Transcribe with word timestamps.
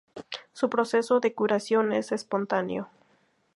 Su 0.51 0.67
proceso 0.67 1.19
de 1.19 1.35
curación 1.35 1.93
es 1.93 2.11
espontáneo. 2.11 2.89